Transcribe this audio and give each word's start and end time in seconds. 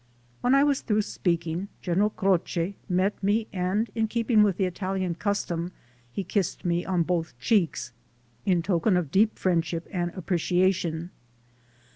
When 0.41 0.55
I 0.55 0.63
was 0.63 0.81
through 0.81 1.03
speaking, 1.03 1.67
General 1.83 2.09
Croce 2.09 2.73
met 2.89 3.21
me, 3.21 3.45
and 3.53 3.91
in 3.93 4.07
keeping 4.07 4.41
with 4.41 4.57
the 4.57 4.65
Italian 4.65 5.13
custom 5.13 5.73
he 6.11 6.23
kissed 6.23 6.65
me 6.65 6.83
on 6.83 7.03
both 7.03 7.37
cheeks, 7.37 7.93
in 8.43 8.63
token 8.63 8.97
of 8.97 9.11
deep 9.11 9.37
friendship 9.37 9.87
and 9.91 10.11
appreciation. 10.15 11.11